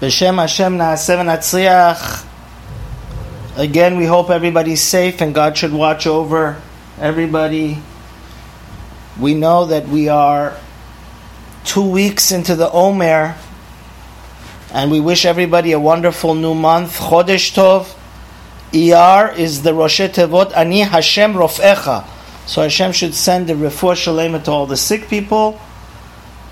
B'Shem 0.00 0.36
Hashem 0.36 0.78
Na'aseh 0.78 1.18
V'Natzliach. 1.18 2.24
Again, 3.58 3.98
we 3.98 4.06
hope 4.06 4.30
everybody's 4.30 4.80
safe 4.80 5.20
and 5.20 5.34
God 5.34 5.58
should 5.58 5.74
watch 5.74 6.06
over 6.06 6.58
everybody. 6.98 7.76
We 9.20 9.34
know 9.34 9.66
that 9.66 9.88
we 9.88 10.08
are 10.08 10.56
two 11.64 11.86
weeks 11.86 12.32
into 12.32 12.54
the 12.54 12.70
Omer, 12.70 13.36
and 14.72 14.90
we 14.90 15.00
wish 15.00 15.26
everybody 15.26 15.72
a 15.72 15.78
wonderful 15.78 16.34
new 16.34 16.54
month. 16.54 16.98
Chodesh 16.98 17.52
Tov. 17.52 17.94
Iyar 18.72 19.36
is 19.36 19.62
the 19.62 19.74
Rosh 19.74 20.00
Tevot 20.00 20.56
Ani 20.56 20.80
Hashem 20.80 21.34
Rofecha. 21.34 22.06
So 22.46 22.62
Hashem 22.62 22.92
should 22.92 23.14
send 23.14 23.48
the 23.48 23.52
refuah 23.52 23.92
shalema 23.92 24.42
to 24.44 24.50
all 24.50 24.64
the 24.64 24.78
sick 24.78 25.08
people. 25.08 25.60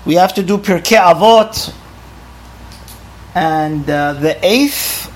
We 0.05 0.13
have 0.15 0.35
to 0.35 0.43
do 0.43 0.59
Pirkei 0.59 0.99
Avot, 0.99 1.73
and 3.35 3.89
uh, 3.89 4.13
the 4.13 4.37
eighth 4.45 5.13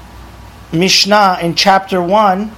Mishnah 0.71 1.39
in 1.41 1.55
chapter 1.55 2.01
one. 2.01 2.51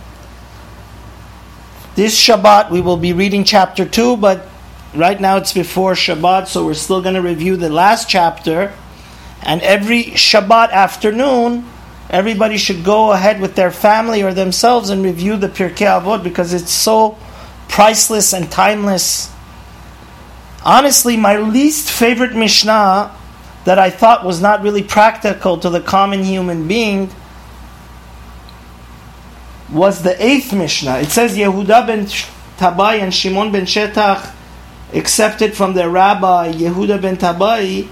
This 1.95 2.19
Shabbat 2.19 2.71
we 2.71 2.81
will 2.81 2.97
be 2.97 3.13
reading 3.13 3.43
chapter 3.43 3.85
two, 3.85 4.17
but 4.17 4.47
right 4.93 5.19
now 5.19 5.37
it's 5.37 5.53
before 5.53 5.93
Shabbat, 5.93 6.47
so 6.47 6.65
we're 6.65 6.73
still 6.73 7.01
going 7.01 7.15
to 7.15 7.21
review 7.21 7.55
the 7.57 7.69
last 7.69 8.09
chapter. 8.09 8.73
And 9.41 9.61
every 9.61 10.03
Shabbat 10.03 10.71
afternoon, 10.71 11.65
everybody 12.09 12.57
should 12.57 12.83
go 12.83 13.11
ahead 13.11 13.39
with 13.39 13.55
their 13.55 13.71
family 13.71 14.23
or 14.23 14.33
themselves 14.33 14.89
and 14.89 15.03
review 15.03 15.37
the 15.37 15.47
Pirkei 15.47 16.01
Avot 16.01 16.23
because 16.23 16.53
it's 16.53 16.71
so 16.71 17.17
priceless 17.67 18.33
and 18.33 18.51
timeless. 18.51 19.31
Honestly, 20.63 21.15
my 21.15 21.37
least 21.37 21.91
favorite 21.91 22.33
Mishnah 22.33 23.15
that 23.65 23.77
I 23.77 23.89
thought 23.89 24.23
was 24.23 24.41
not 24.41 24.61
really 24.61 24.83
practical 24.83 25.57
to 25.57 25.69
the 25.69 25.81
common 25.81 26.23
human 26.23 26.67
being 26.67 27.09
was 29.71 30.03
the 30.03 30.23
eighth 30.23 30.53
Mishnah. 30.53 30.99
It 30.99 31.09
says 31.09 31.35
Yehuda 31.35 31.87
ben 31.87 32.05
Tabai 32.57 32.99
and 32.99 33.13
Shimon 33.13 33.51
ben 33.51 33.65
Shetach 33.65 34.33
accepted 34.93 35.55
from 35.55 35.73
their 35.73 35.89
rabbi 35.89 36.53
Yehuda 36.53 37.01
ben 37.01 37.17
Tabai. 37.17 37.87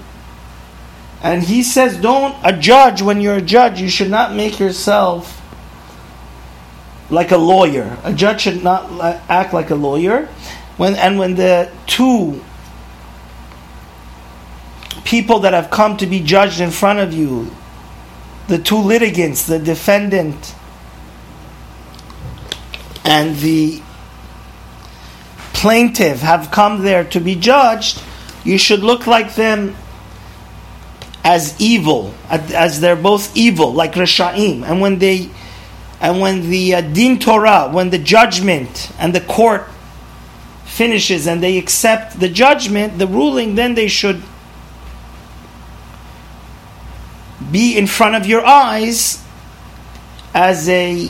And 1.22 1.42
he 1.42 1.62
says, 1.62 1.96
don't 1.96 2.36
a 2.44 2.52
judge 2.52 3.02
when 3.02 3.20
you're 3.20 3.36
a 3.36 3.42
judge, 3.42 3.80
you 3.80 3.88
should 3.88 4.10
not 4.10 4.34
make 4.34 4.60
yourself 4.60 5.40
like 7.10 7.32
a 7.32 7.36
lawyer. 7.36 7.98
A 8.04 8.12
judge 8.12 8.42
should 8.42 8.62
not 8.62 8.84
uh, 9.00 9.20
act 9.28 9.52
like 9.52 9.70
a 9.70 9.74
lawyer. 9.74 10.26
When 10.76 10.94
and 10.94 11.18
when 11.18 11.34
the 11.34 11.70
two 11.86 12.42
people 15.04 15.40
that 15.40 15.52
have 15.52 15.70
come 15.70 15.96
to 15.98 16.06
be 16.06 16.20
judged 16.20 16.60
in 16.60 16.70
front 16.70 16.98
of 16.98 17.12
you, 17.12 17.50
the 18.48 18.58
two 18.58 18.78
litigants, 18.78 19.46
the 19.46 19.58
defendant 19.58 20.54
and 23.04 23.36
the 23.36 23.80
plaintiff 25.52 26.20
have 26.20 26.50
come 26.50 26.82
there 26.82 27.04
to 27.04 27.20
be 27.20 27.34
judged, 27.34 28.02
you 28.44 28.58
should 28.58 28.80
look 28.80 29.06
like 29.06 29.34
them 29.34 29.76
as 31.22 31.58
evil, 31.58 32.12
as 32.28 32.80
they're 32.80 32.96
both 32.96 33.34
evil, 33.34 33.72
like 33.72 33.92
Rashaim. 33.92 34.62
And 34.62 34.80
when 34.80 34.98
they, 34.98 35.30
and 36.00 36.20
when 36.20 36.50
the 36.50 36.74
uh, 36.74 36.80
Din 36.82 37.18
Torah, 37.18 37.70
when 37.72 37.88
the 37.88 37.98
judgment 37.98 38.90
and 38.98 39.14
the 39.14 39.22
court 39.22 39.66
finishes 40.64 41.26
and 41.26 41.42
they 41.42 41.56
accept 41.56 42.20
the 42.20 42.28
judgment, 42.28 42.98
the 42.98 43.06
ruling, 43.06 43.54
then 43.54 43.74
they 43.74 43.88
should 43.88 44.22
be 47.54 47.78
in 47.78 47.86
front 47.86 48.16
of 48.16 48.26
your 48.26 48.44
eyes 48.44 49.24
as 50.34 50.68
a 50.68 51.08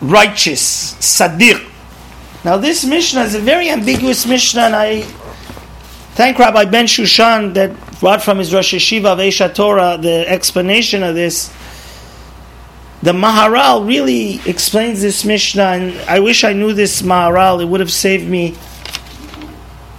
righteous 0.00 0.94
Sadiq. 1.00 1.60
Now, 2.44 2.56
this 2.56 2.84
Mishnah 2.84 3.22
is 3.22 3.34
a 3.34 3.40
very 3.40 3.70
ambiguous 3.70 4.26
Mishnah, 4.26 4.60
and 4.60 4.76
I 4.76 5.00
thank 6.14 6.38
Rabbi 6.38 6.66
Ben 6.66 6.86
Shushan 6.86 7.54
that 7.54 7.72
brought 7.98 8.22
from 8.22 8.38
his 8.38 8.54
Rosh 8.54 8.74
Yeshiva 8.74 9.06
of 9.06 9.18
Aish 9.18 9.54
Torah 9.56 9.98
the 10.00 10.24
explanation 10.28 11.02
of 11.02 11.16
this. 11.16 11.52
The 13.02 13.12
Maharal 13.12 13.88
really 13.88 14.40
explains 14.48 15.02
this 15.02 15.24
Mishnah, 15.24 15.62
and 15.62 16.00
I 16.08 16.20
wish 16.20 16.44
I 16.44 16.52
knew 16.52 16.74
this 16.74 17.02
Maharal. 17.02 17.60
It 17.60 17.64
would 17.64 17.80
have 17.80 17.92
saved 17.92 18.28
me 18.28 18.54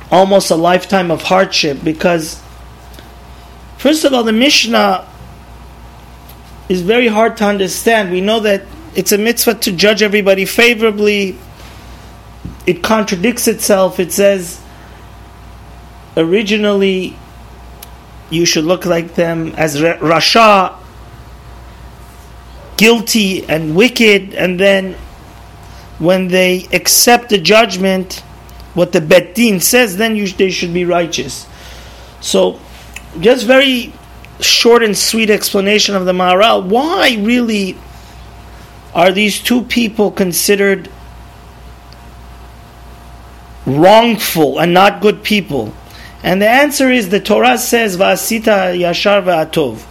almost 0.09 0.49
a 0.49 0.55
lifetime 0.55 1.11
of 1.11 1.23
hardship 1.23 1.83
because, 1.83 2.41
first 3.85 4.03
of 4.03 4.15
all, 4.15 4.23
the 4.23 4.33
Mishnah 4.33 5.07
is 6.69 6.81
very 6.81 7.07
hard 7.07 7.37
to 7.37 7.45
understand. 7.45 8.11
We 8.11 8.19
know 8.19 8.39
that 8.39 8.63
it's 8.95 9.11
a 9.11 9.17
mitzvah 9.19 9.53
to 9.65 9.71
judge 9.71 10.01
everybody 10.01 10.45
favorably. 10.45 11.37
It 12.65 12.81
contradicts 12.81 13.47
itself. 13.47 13.99
It 13.99 14.11
says 14.11 14.59
originally 16.17 17.15
you 18.31 18.47
should 18.47 18.63
look 18.63 18.87
like 18.87 19.13
them 19.13 19.49
as 19.49 19.79
Rasha, 19.79 20.75
guilty 22.77 23.45
and 23.45 23.75
wicked, 23.75 24.33
and 24.33 24.59
then 24.59 24.93
when 25.99 26.29
they 26.29 26.65
accept 26.73 27.29
the 27.29 27.37
judgment, 27.37 28.23
what 28.73 28.93
the 28.93 29.01
Bet 29.01 29.35
Din 29.35 29.59
says, 29.59 29.97
then 29.97 30.15
you, 30.15 30.27
they 30.27 30.49
should 30.49 30.73
be 30.73 30.85
righteous. 30.85 31.45
So, 32.19 32.59
just 33.19 33.45
very 33.45 33.93
short 34.39 34.83
and 34.83 34.97
sweet 34.97 35.29
explanation 35.29 35.95
of 35.95 36.05
the 36.05 36.11
Maharal. 36.11 36.65
Why 36.65 37.17
really 37.19 37.77
are 38.93 39.11
these 39.11 39.41
two 39.41 39.63
people 39.63 40.11
considered 40.11 40.89
wrongful 43.65 44.59
and 44.59 44.73
not 44.73 45.01
good 45.01 45.23
people? 45.23 45.73
And 46.23 46.41
the 46.41 46.49
answer 46.49 46.89
is 46.89 47.09
the 47.09 47.19
Torah 47.19 47.57
says, 47.57 47.97
Va'asita 47.97 48.77
yashar 48.77 49.23
va'atov. 49.23 49.85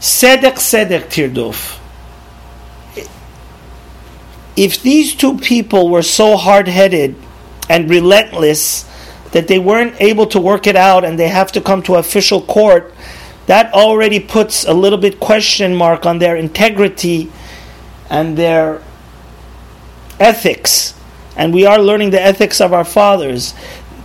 Sedek 0.00 0.54
sedek 0.54 1.04
tirdof. 1.04 1.80
If 4.56 4.82
these 4.82 5.14
two 5.14 5.38
people 5.38 5.88
were 5.88 6.02
so 6.02 6.36
hard 6.36 6.68
headed 6.68 7.16
and 7.68 7.90
relentless 7.90 8.84
that 9.34 9.48
they 9.48 9.58
weren't 9.58 10.00
able 10.00 10.26
to 10.28 10.38
work 10.38 10.68
it 10.68 10.76
out 10.76 11.04
and 11.04 11.18
they 11.18 11.26
have 11.26 11.50
to 11.50 11.60
come 11.60 11.82
to 11.82 11.96
official 11.96 12.40
court, 12.40 12.94
that 13.46 13.74
already 13.74 14.20
puts 14.20 14.64
a 14.64 14.72
little 14.72 14.96
bit 14.96 15.18
question 15.18 15.74
mark 15.74 16.06
on 16.06 16.20
their 16.20 16.36
integrity 16.36 17.32
and 18.08 18.38
their 18.38 18.80
ethics. 20.20 20.94
And 21.36 21.52
we 21.52 21.66
are 21.66 21.80
learning 21.80 22.10
the 22.10 22.22
ethics 22.22 22.60
of 22.60 22.72
our 22.72 22.84
fathers. 22.84 23.54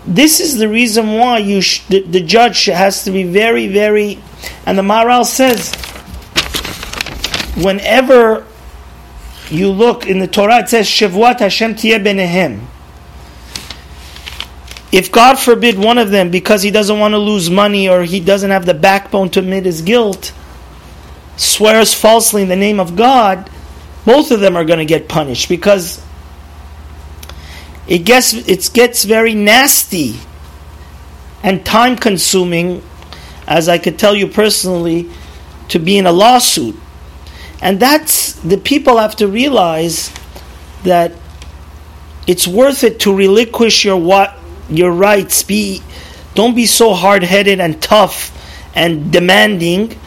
This 0.04 0.40
is 0.40 0.58
the 0.58 0.68
reason 0.68 1.14
why 1.14 1.38
you 1.38 1.62
sh- 1.62 1.86
the, 1.86 2.02
the, 2.02 2.22
judge 2.22 2.66
has 2.66 3.04
to 3.04 3.12
be 3.12 3.24
very, 3.24 3.68
very. 3.68 4.20
And 4.66 4.80
the 4.80 4.82
Maharal 4.82 5.26
says, 5.26 5.76
whenever 7.64 8.48
you 9.52 9.70
look 9.70 10.08
in 10.08 10.18
the 10.18 10.28
Torah, 10.28 10.62
it 10.62 10.70
says, 10.70 10.88
Shavuot 10.88 11.40
Hashem 11.40 11.76
tiyeh 11.76 12.04
benehem. 12.04 12.66
If 14.92 15.12
God 15.12 15.38
forbid 15.38 15.78
one 15.78 15.98
of 15.98 16.10
them, 16.10 16.32
because 16.32 16.64
he 16.64 16.72
doesn't 16.72 17.00
want 17.00 17.14
to 17.14 17.20
lose 17.20 17.50
money 17.50 17.88
or 17.88 18.04
he 18.04 18.20
doesn't 18.20 18.50
have 18.50 18.66
the 18.66 18.74
backbone 18.74 19.30
to 19.32 19.40
admit 19.40 19.66
his 19.66 19.82
guilt, 19.84 20.34
swears 21.38 21.94
falsely 21.94 22.42
in 22.42 22.50
the 22.50 22.56
name 22.56 22.80
of 22.80 22.96
God, 22.96 23.50
both 24.06 24.32
of 24.32 24.40
them 24.40 24.58
are 24.58 24.66
going 24.66 24.80
to 24.80 24.86
get 24.86 25.08
punished 25.08 25.48
because 25.48 26.04
it 27.88 28.00
gets 28.00 28.34
it 28.34 28.70
gets 28.74 29.04
very 29.04 29.34
nasty 29.34 30.16
and 31.44 31.66
time 31.66 31.96
consuming 31.96 32.84
as 33.48 33.70
I 33.70 33.78
could 33.78 33.98
tell 34.00 34.16
you 34.16 34.28
personally 34.28 35.10
to 35.70 35.80
be 35.80 35.98
in 35.98 36.06
a 36.06 36.12
lawsuit. 36.12 36.76
And 37.62 37.80
that's 37.80 38.34
the 38.34 38.58
people 38.58 38.98
have 38.98 39.16
to 39.18 39.28
realize 39.28 40.14
that 40.84 41.12
it's 42.28 42.48
worth 42.48 42.84
it 42.84 43.00
to 43.02 43.16
relinquish 43.16 43.84
your 43.84 43.98
what 43.98 44.39
your 44.70 44.92
rights 44.92 45.44
be 45.44 45.82
don't 46.36 46.56
be 46.56 46.66
so 46.66 46.94
hard-headed 46.94 47.60
and 47.60 47.82
tough 47.82 48.36
and 48.76 49.12
demanding 49.12 49.98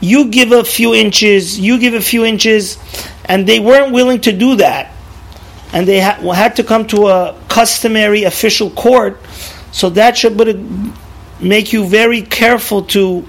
you 0.00 0.30
give 0.30 0.52
a 0.52 0.64
few 0.64 0.94
inches 0.94 1.58
you 1.58 1.78
give 1.78 1.94
a 1.94 2.00
few 2.00 2.24
inches 2.24 2.78
and 3.28 3.46
they 3.46 3.60
weren't 3.60 3.92
willing 3.92 4.20
to 4.22 4.32
do 4.32 4.56
that. 4.56 4.90
And 5.72 5.86
they 5.86 6.00
ha- 6.00 6.18
had 6.32 6.56
to 6.56 6.64
come 6.64 6.86
to 6.88 7.08
a 7.08 7.38
customary 7.48 8.24
official 8.24 8.70
court. 8.70 9.20
So 9.70 9.90
that 9.90 10.16
should 10.16 10.34
make 11.38 11.72
you 11.74 11.86
very 11.86 12.22
careful 12.22 12.82
to 12.96 13.28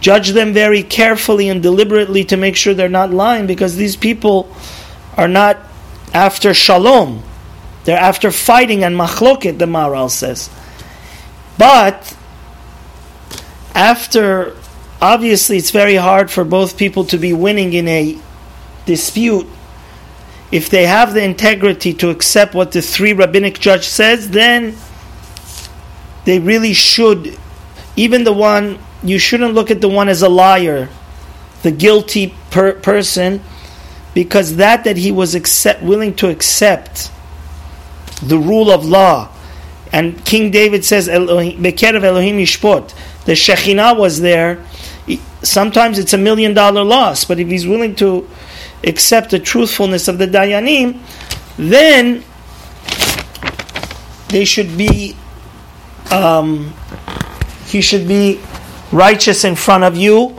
judge 0.00 0.30
them 0.30 0.54
very 0.54 0.82
carefully 0.82 1.50
and 1.50 1.62
deliberately 1.62 2.24
to 2.24 2.36
make 2.36 2.56
sure 2.56 2.72
they're 2.72 2.88
not 2.88 3.12
lying 3.12 3.46
because 3.46 3.76
these 3.76 3.94
people 3.94 4.50
are 5.16 5.28
not 5.28 5.58
after 6.14 6.54
shalom. 6.54 7.22
They're 7.86 7.96
after 7.96 8.32
fighting 8.32 8.82
and 8.82 8.96
machloket, 8.96 9.58
the 9.58 9.66
Maharal 9.66 10.10
says. 10.10 10.50
But 11.56 12.16
after, 13.76 14.56
obviously, 15.00 15.56
it's 15.58 15.70
very 15.70 15.94
hard 15.94 16.28
for 16.28 16.42
both 16.42 16.76
people 16.76 17.04
to 17.04 17.16
be 17.16 17.32
winning 17.32 17.72
in 17.74 17.86
a 17.86 18.18
dispute. 18.86 19.46
If 20.50 20.68
they 20.68 20.86
have 20.86 21.14
the 21.14 21.22
integrity 21.22 21.94
to 21.94 22.10
accept 22.10 22.54
what 22.54 22.72
the 22.72 22.82
three 22.82 23.12
rabbinic 23.12 23.60
judge 23.60 23.86
says, 23.86 24.30
then 24.30 24.76
they 26.24 26.40
really 26.40 26.72
should. 26.72 27.38
Even 27.94 28.24
the 28.24 28.32
one, 28.32 28.80
you 29.04 29.20
shouldn't 29.20 29.54
look 29.54 29.70
at 29.70 29.80
the 29.80 29.88
one 29.88 30.08
as 30.08 30.22
a 30.22 30.28
liar, 30.28 30.88
the 31.62 31.70
guilty 31.70 32.34
per- 32.50 32.80
person, 32.80 33.42
because 34.12 34.56
that 34.56 34.82
that 34.82 34.96
he 34.96 35.12
was 35.12 35.36
accept, 35.36 35.84
willing 35.84 36.16
to 36.16 36.28
accept 36.28 37.12
the 38.22 38.38
rule 38.38 38.70
of 38.70 38.84
law. 38.84 39.30
And 39.92 40.24
King 40.24 40.50
David 40.50 40.84
says, 40.84 41.08
Elohim. 41.08 41.62
The 41.62 41.72
Shekhinah 43.32 43.98
was 43.98 44.20
there. 44.20 44.64
Sometimes 45.42 45.98
it's 45.98 46.12
a 46.12 46.18
million 46.18 46.54
dollar 46.54 46.82
loss, 46.82 47.24
but 47.24 47.38
if 47.38 47.48
he's 47.48 47.66
willing 47.66 47.94
to 47.96 48.28
accept 48.84 49.30
the 49.30 49.38
truthfulness 49.38 50.08
of 50.08 50.18
the 50.18 50.26
Dayanim, 50.26 51.00
then 51.56 52.24
they 54.28 54.44
should 54.44 54.76
be, 54.76 55.16
um, 56.10 56.74
he 57.66 57.80
should 57.80 58.08
be 58.08 58.40
righteous 58.92 59.44
in 59.44 59.54
front 59.54 59.84
of 59.84 59.96
you 59.96 60.36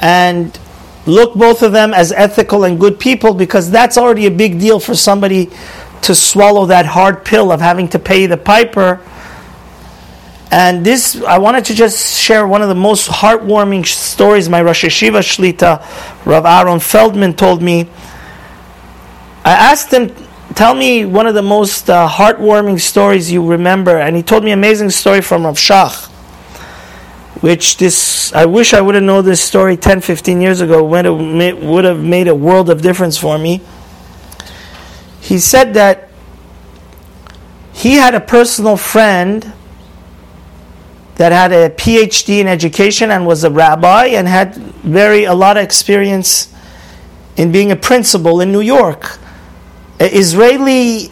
and 0.00 0.58
look 1.06 1.34
both 1.34 1.62
of 1.62 1.72
them 1.72 1.94
as 1.94 2.12
ethical 2.12 2.64
and 2.64 2.78
good 2.78 2.98
people 2.98 3.34
because 3.34 3.70
that's 3.70 3.96
already 3.96 4.26
a 4.26 4.30
big 4.30 4.58
deal 4.60 4.78
for 4.78 4.94
somebody 4.94 5.50
to 6.02 6.14
swallow 6.14 6.66
that 6.66 6.86
hard 6.86 7.24
pill 7.24 7.52
of 7.52 7.60
having 7.60 7.88
to 7.88 7.98
pay 7.98 8.26
the 8.26 8.36
piper. 8.36 9.00
And 10.50 10.84
this, 10.84 11.22
I 11.22 11.38
wanted 11.38 11.66
to 11.66 11.74
just 11.74 12.18
share 12.18 12.46
one 12.46 12.62
of 12.62 12.68
the 12.68 12.74
most 12.74 13.08
heartwarming 13.08 13.86
stories 13.86 14.48
my 14.48 14.62
Rosh 14.62 14.84
Yeshiva 14.84 15.20
Shlita, 15.20 16.26
Rav 16.26 16.44
Aaron 16.44 16.80
Feldman, 16.80 17.34
told 17.34 17.62
me. 17.62 17.88
I 19.44 19.52
asked 19.52 19.92
him, 19.92 20.14
tell 20.54 20.74
me 20.74 21.04
one 21.04 21.26
of 21.26 21.34
the 21.34 21.42
most 21.42 21.88
uh, 21.88 22.08
heartwarming 22.08 22.80
stories 22.80 23.30
you 23.30 23.46
remember. 23.46 23.98
And 23.98 24.16
he 24.16 24.22
told 24.22 24.42
me 24.42 24.50
an 24.50 24.58
amazing 24.58 24.90
story 24.90 25.20
from 25.20 25.44
Rav 25.44 25.56
Shach, 25.56 26.08
which 27.42 27.76
this, 27.76 28.32
I 28.32 28.46
wish 28.46 28.74
I 28.74 28.80
would 28.80 28.96
have 28.96 29.04
known 29.04 29.24
this 29.24 29.40
story 29.40 29.76
10, 29.76 30.00
15 30.00 30.40
years 30.40 30.60
ago, 30.60 30.82
when 30.82 31.06
it 31.06 31.58
would 31.58 31.84
have 31.84 32.02
made 32.02 32.26
a 32.26 32.34
world 32.34 32.70
of 32.70 32.82
difference 32.82 33.16
for 33.16 33.38
me 33.38 33.60
he 35.20 35.38
said 35.38 35.74
that 35.74 36.08
he 37.72 37.94
had 37.94 38.14
a 38.14 38.20
personal 38.20 38.76
friend 38.76 39.52
that 41.16 41.32
had 41.32 41.52
a 41.52 41.68
PhD 41.70 42.40
in 42.40 42.46
education 42.46 43.10
and 43.10 43.26
was 43.26 43.44
a 43.44 43.50
rabbi 43.50 44.06
and 44.06 44.26
had 44.26 44.54
very 44.56 45.24
a 45.24 45.34
lot 45.34 45.56
of 45.56 45.62
experience 45.62 46.52
in 47.36 47.52
being 47.52 47.70
a 47.70 47.76
principal 47.76 48.40
in 48.40 48.52
New 48.52 48.60
York. 48.60 49.18
An 49.98 50.08
Israeli 50.12 51.06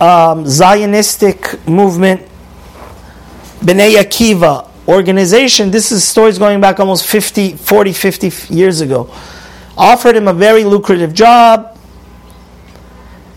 um, 0.00 0.44
Zionistic 0.44 1.66
movement, 1.68 2.22
Bnei 3.60 3.96
Akiva 3.96 4.70
organization, 4.88 5.70
this 5.70 5.92
is 5.92 6.04
stories 6.04 6.38
going 6.38 6.60
back 6.60 6.80
almost 6.80 7.06
50, 7.06 7.56
40, 7.56 7.92
50 7.92 8.54
years 8.54 8.80
ago, 8.80 9.12
offered 9.76 10.16
him 10.16 10.28
a 10.28 10.34
very 10.34 10.64
lucrative 10.64 11.12
job 11.12 11.75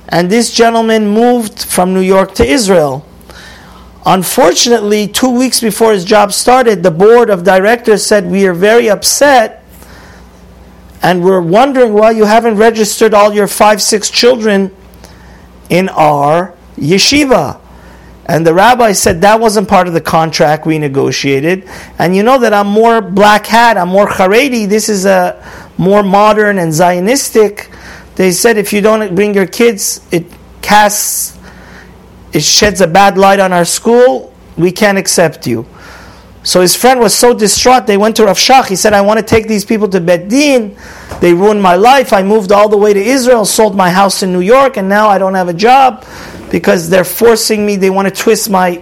and 0.09 0.29
this 0.29 0.51
gentleman 0.51 1.07
moved 1.07 1.63
from 1.63 1.93
New 1.93 2.01
York 2.01 2.33
to 2.35 2.45
Israel. 2.45 3.05
Unfortunately, 4.05 5.07
two 5.07 5.29
weeks 5.29 5.61
before 5.61 5.93
his 5.93 6.03
job 6.03 6.33
started, 6.33 6.83
the 6.83 6.91
board 6.91 7.29
of 7.29 7.43
directors 7.43 8.05
said, 8.05 8.25
We 8.29 8.47
are 8.47 8.53
very 8.53 8.89
upset 8.89 9.59
and 11.01 11.23
we're 11.23 11.41
wondering 11.41 11.93
why 11.93 12.11
you 12.11 12.25
haven't 12.25 12.57
registered 12.57 13.13
all 13.13 13.33
your 13.33 13.47
five, 13.47 13.81
six 13.81 14.09
children 14.09 14.75
in 15.69 15.89
our 15.89 16.53
yeshiva. 16.75 17.59
And 18.25 18.45
the 18.45 18.53
rabbi 18.53 18.91
said 18.91 19.21
that 19.21 19.39
wasn't 19.39 19.67
part 19.67 19.87
of 19.87 19.93
the 19.93 20.01
contract 20.01 20.65
we 20.65 20.77
negotiated. 20.77 21.67
And 21.97 22.15
you 22.15 22.21
know 22.21 22.37
that 22.39 22.53
I'm 22.53 22.67
more 22.67 23.01
black 23.01 23.45
hat, 23.45 23.77
I'm 23.77 23.89
more 23.89 24.07
Haredi. 24.07 24.67
This 24.67 24.89
is 24.89 25.05
a 25.05 25.43
more 25.77 26.03
modern 26.03 26.59
and 26.59 26.71
Zionistic. 26.71 27.69
They 28.19 28.33
said 28.33 28.57
if 28.57 28.73
you 28.73 28.81
don't 28.81 29.15
bring 29.15 29.33
your 29.33 29.47
kids, 29.47 30.01
it 30.11 30.25
casts, 30.61 31.39
it 32.33 32.43
sheds 32.43 32.81
a 32.81 32.87
bad 32.87 33.17
light 33.17 33.39
on 33.39 33.53
our 33.53 33.63
school. 33.63 34.33
We 34.57 34.73
can't 34.73 34.97
accept 34.97 35.47
you. 35.47 35.65
So 36.43 36.59
his 36.59 36.75
friend 36.75 36.99
was 36.99 37.15
so 37.15 37.33
distraught. 37.33 37.87
They 37.87 37.95
went 37.95 38.17
to 38.17 38.25
Rav 38.25 38.37
Shach. 38.37 38.67
He 38.67 38.75
said, 38.75 38.91
"I 38.91 38.99
want 38.99 39.21
to 39.21 39.25
take 39.25 39.47
these 39.47 39.63
people 39.63 39.87
to 39.87 40.01
Bet 40.01 40.27
Din. 40.27 40.75
They 41.21 41.33
ruined 41.33 41.61
my 41.61 41.75
life. 41.75 42.11
I 42.11 42.21
moved 42.21 42.51
all 42.51 42.67
the 42.67 42.75
way 42.75 42.91
to 42.91 42.99
Israel, 43.01 43.45
sold 43.45 43.73
my 43.73 43.89
house 43.89 44.21
in 44.21 44.33
New 44.33 44.41
York, 44.41 44.75
and 44.75 44.89
now 44.89 45.07
I 45.07 45.17
don't 45.17 45.35
have 45.35 45.47
a 45.47 45.53
job 45.53 46.03
because 46.51 46.89
they're 46.89 47.05
forcing 47.05 47.65
me. 47.65 47.77
They 47.77 47.89
want 47.89 48.09
to 48.09 48.13
twist 48.13 48.49
my 48.49 48.81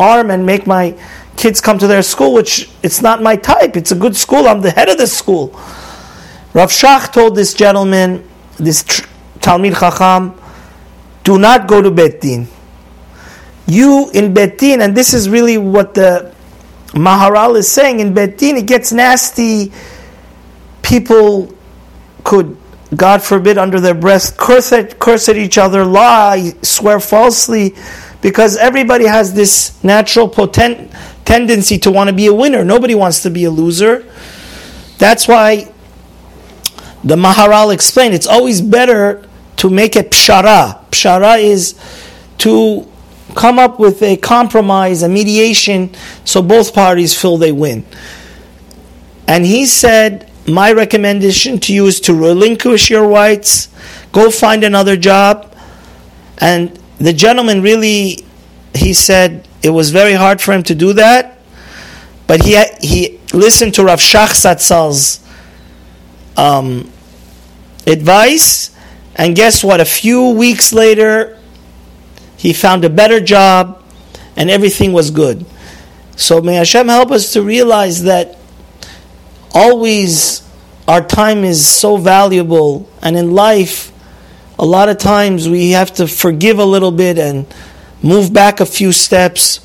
arm 0.00 0.30
and 0.30 0.46
make 0.46 0.66
my 0.66 0.94
kids 1.36 1.60
come 1.60 1.76
to 1.76 1.86
their 1.86 2.02
school, 2.02 2.32
which 2.32 2.70
it's 2.82 3.02
not 3.02 3.22
my 3.22 3.36
type. 3.36 3.76
It's 3.76 3.92
a 3.92 3.96
good 3.96 4.16
school. 4.16 4.48
I'm 4.48 4.62
the 4.62 4.70
head 4.70 4.88
of 4.88 4.96
the 4.96 5.06
school." 5.06 5.52
Rav 6.54 6.70
Shach 6.70 7.12
told 7.12 7.36
this 7.36 7.52
gentleman, 7.52 8.24
this 8.58 8.82
Talmid 9.38 9.78
Chacham, 9.78 10.34
do 11.24 11.38
not 11.38 11.66
go 11.66 11.80
to 11.82 11.90
Bet 11.90 12.20
Din. 12.20 12.46
You 13.66 14.10
in 14.12 14.34
Bet 14.34 14.58
Din, 14.58 14.80
and 14.80 14.96
this 14.96 15.14
is 15.14 15.28
really 15.28 15.58
what 15.58 15.94
the 15.94 16.34
Maharal 16.88 17.56
is 17.56 17.70
saying, 17.70 18.00
in 18.00 18.12
Bet 18.12 18.38
Din 18.38 18.56
it 18.56 18.66
gets 18.66 18.92
nasty. 18.92 19.72
People 20.82 21.54
could, 22.24 22.56
God 22.94 23.22
forbid, 23.22 23.56
under 23.56 23.80
their 23.80 23.94
breath, 23.94 24.36
curse 24.36 24.72
at, 24.72 24.98
curse 24.98 25.28
at 25.28 25.36
each 25.36 25.58
other, 25.58 25.84
lie, 25.84 26.52
swear 26.62 27.00
falsely, 27.00 27.74
because 28.20 28.56
everybody 28.56 29.06
has 29.06 29.32
this 29.32 29.82
natural 29.82 30.28
potent 30.28 30.90
tendency 31.24 31.78
to 31.78 31.90
want 31.90 32.10
to 32.10 32.14
be 32.14 32.26
a 32.26 32.34
winner. 32.34 32.64
Nobody 32.64 32.94
wants 32.94 33.22
to 33.22 33.30
be 33.30 33.44
a 33.44 33.50
loser. 33.50 34.06
That's 34.98 35.26
why 35.26 35.71
the 37.04 37.16
Maharal 37.16 37.72
explained 37.72 38.14
it's 38.14 38.26
always 38.26 38.60
better 38.60 39.26
to 39.56 39.70
make 39.70 39.96
a 39.96 40.02
pshara. 40.02 40.84
Pshara 40.90 41.42
is 41.42 41.78
to 42.38 42.86
come 43.34 43.58
up 43.58 43.78
with 43.78 44.02
a 44.02 44.16
compromise, 44.16 45.02
a 45.02 45.08
mediation, 45.08 45.94
so 46.24 46.42
both 46.42 46.74
parties 46.74 47.18
feel 47.18 47.38
they 47.38 47.52
win. 47.52 47.84
And 49.26 49.46
he 49.46 49.66
said, 49.66 50.30
My 50.46 50.72
recommendation 50.72 51.58
to 51.60 51.72
you 51.72 51.86
is 51.86 52.00
to 52.02 52.14
relinquish 52.14 52.90
your 52.90 53.08
rights, 53.08 53.68
go 54.12 54.30
find 54.30 54.64
another 54.64 54.96
job. 54.96 55.54
And 56.38 56.78
the 56.98 57.12
gentleman 57.12 57.62
really, 57.62 58.24
he 58.74 58.92
said, 58.92 59.48
it 59.62 59.70
was 59.70 59.90
very 59.90 60.12
hard 60.12 60.40
for 60.40 60.52
him 60.52 60.62
to 60.64 60.74
do 60.74 60.92
that. 60.94 61.38
But 62.26 62.44
he, 62.44 62.60
he 62.80 63.20
listened 63.32 63.74
to 63.74 63.84
Rav 63.84 64.00
Shach 64.00 64.30
Zatzal's 64.30 65.20
um, 66.36 66.91
advice, 67.86 68.70
and 69.16 69.36
guess 69.36 69.62
what? 69.62 69.80
A 69.80 69.84
few 69.84 70.30
weeks 70.30 70.72
later, 70.72 71.38
he 72.36 72.52
found 72.52 72.84
a 72.84 72.90
better 72.90 73.20
job, 73.20 73.82
and 74.36 74.50
everything 74.50 74.92
was 74.92 75.10
good. 75.10 75.44
So 76.16 76.40
may 76.40 76.54
Hashem 76.54 76.88
help 76.88 77.10
us 77.10 77.32
to 77.32 77.42
realize 77.42 78.04
that 78.04 78.38
always 79.54 80.42
our 80.88 81.00
time 81.00 81.44
is 81.44 81.66
so 81.66 81.96
valuable, 81.96 82.88
and 83.02 83.16
in 83.16 83.32
life, 83.32 83.92
a 84.58 84.64
lot 84.64 84.88
of 84.88 84.98
times 84.98 85.48
we 85.48 85.70
have 85.70 85.92
to 85.94 86.06
forgive 86.06 86.58
a 86.58 86.64
little 86.64 86.92
bit 86.92 87.18
and 87.18 87.46
move 88.02 88.32
back 88.32 88.60
a 88.60 88.66
few 88.66 88.92
steps 88.92 89.60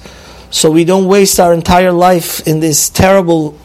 so 0.50 0.72
we 0.72 0.86
don't 0.86 1.06
waste 1.08 1.40
our 1.40 1.54
entire 1.54 1.92
life 1.92 2.48
in 2.48 2.60
this 2.60 2.90
terrible 2.90 3.58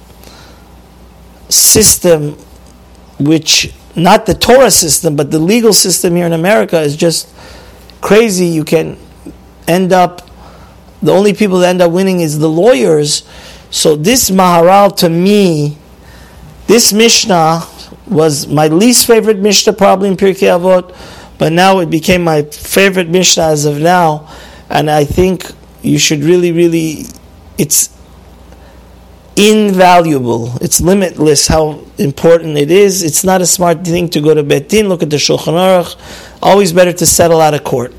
system 1.49 2.33
which 3.19 3.73
not 3.95 4.27
the 4.27 4.35
Torah 4.35 4.71
system, 4.71 5.17
but 5.17 5.31
the 5.31 5.39
legal 5.39 5.73
system 5.73 6.17
here 6.17 6.27
in 6.27 6.33
America 6.33 6.81
is 6.81 6.97
just 6.97 7.29
crazy. 8.01 8.47
You 8.47 8.65
can 8.65 8.99
end 9.69 9.93
up, 9.93 10.29
the 11.03 11.13
only 11.13 11.35
people 11.35 11.59
that 11.59 11.69
end 11.69 11.83
up 11.83 11.93
winning 11.93 12.21
is 12.21 12.39
the 12.39 12.49
lawyers. 12.49 13.25
So 13.71 13.97
this 13.97 14.31
Maharal 14.31 14.95
to 14.97 15.09
me, 15.09 15.77
this 16.67 16.93
Mishnah 16.93 17.63
was 18.07 18.47
my 18.47 18.69
least 18.69 19.07
favorite 19.07 19.39
Mishnah 19.39 19.73
probably 19.73 20.09
in 20.09 20.17
Pirkei 20.17 20.49
Avot, 20.49 20.95
but 21.39 21.53
now 21.53 21.79
it 21.79 21.91
became 21.91 22.23
my 22.23 22.43
favorite 22.43 23.09
Mishnah 23.09 23.45
as 23.45 23.65
of 23.65 23.79
now, 23.79 24.29
and 24.69 24.91
I 24.91 25.05
think 25.05 25.51
you 25.83 25.99
should 25.99 26.21
really, 26.21 26.53
really, 26.53 27.07
it's 27.59 27.89
invaluable. 29.37 30.53
It's 30.61 30.81
limitless 30.81 31.47
how 31.47 31.85
important 31.99 32.59
it 32.59 32.71
is. 32.71 33.03
It's 33.03 33.25
not 33.25 33.41
a 33.41 33.47
smart 33.47 33.85
thing 33.85 34.09
to 34.11 34.21
go 34.21 34.35
to 34.35 34.43
Bet 34.43 34.69
Din, 34.69 34.89
look 34.89 35.03
at 35.03 35.11
the 35.11 35.17
Shulchan 35.17 35.55
Aruch. 35.55 35.97
Always 36.43 36.73
better 36.73 36.93
to 36.93 37.07
settle 37.07 37.41
out 37.41 37.55
of 37.55 37.65
court. 37.65 37.95